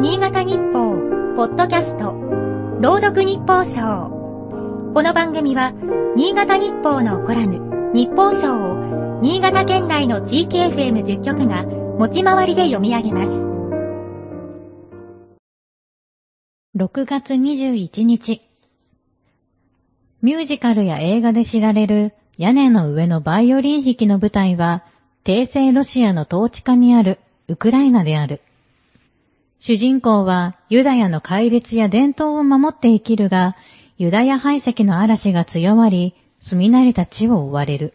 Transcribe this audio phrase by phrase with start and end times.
[0.00, 0.96] 新潟日報、
[1.36, 2.14] ポッドキャスト、
[2.80, 4.08] 朗読日報賞。
[4.94, 5.74] この番組は、
[6.16, 13.46] 新潟日報のコラム、日報賞を、新潟県内の地域 FM10 局が、持ち回りで読み上げます。
[16.74, 18.40] 6月21日。
[20.22, 24.82] ミュージカルや映画で知られる屋根の上のバイオリン弾きの舞台は、
[25.24, 28.40] 帝政ロシアの統治下にあるウクライナである。
[29.60, 33.56] 主人公はユダヤの戒律や伝統を守って生きるが、
[33.98, 37.92] ユダヤ排斥の嵐が強まり、住み慣れた地を追われる。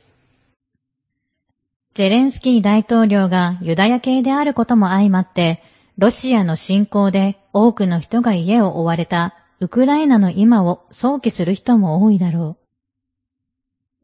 [1.96, 5.64] ゼレンスキー大統領がユダヤ系であることも相まって、
[5.98, 12.66] ロシアの侵攻で多くの人が家を追われたウクライナの今を想起する人も多いだろう。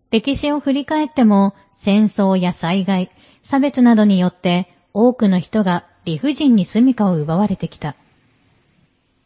[0.09, 3.11] 歴史を振り返っても戦争や災害、
[3.43, 7.95] 差別などによって多くの人が理不尽に住処を奪われてきた。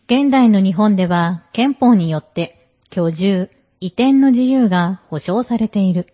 [0.08, 6.08] 現代の日本では憲法によって居住、移転の自由が保障されている。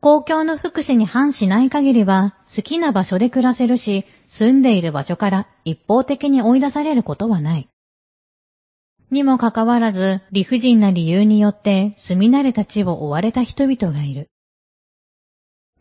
[0.00, 7.68] 公共の福祉に反しない限りは好きな場所で暮らせるし、住んでいる場所から一方的に追い出されることはない。
[9.10, 14.28] にもかかわらず理不尽な理由によって住み慣れた地を追われた人々がいる。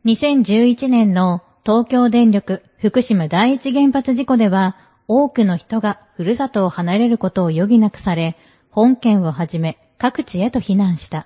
[0.05, 4.75] 2011年の東京電力福島第一原発事故では、
[5.07, 8.37] 多くの人がふるさとを離れることを余儀なくされ、
[8.69, 11.25] 本県をはじめ各地へと避難した。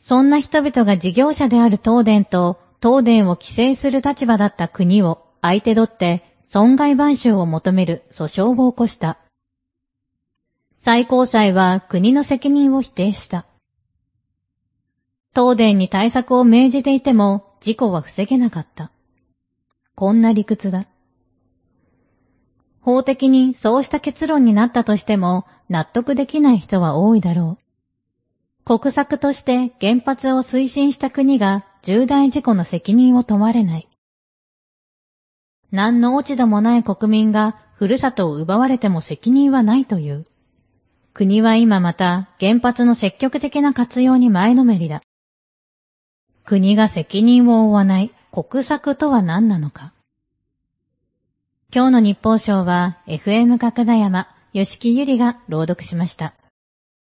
[0.00, 9.18] そんな人々が事業者である東電と東電を規制する立場だった国を相手取って損害賠償を求める訴訟を起こした。
[10.78, 13.44] 最高裁は国の責任を否定した。
[15.34, 18.90] 東電に対策を命じていても事故は防げなかった。
[19.94, 20.86] こんな理屈だ。
[22.80, 28.78] 法的にそうした結論になったとしても納得できない人は多いだろう。
[28.78, 33.88] 国策として原発を推進した国が重大事故の責任を問われない。
[35.70, 40.26] 何の落ち度もない国民がふるさとを奪われても責任はないという。
[41.12, 45.02] 国は今また原発の積極的な活用に前のめりだ。
[46.48, 49.92] 国が責任を負わない国策とは何なのか。
[51.70, 56.32] 今日の日報賞は FM 角田山、吉木ゆりが朗読しました。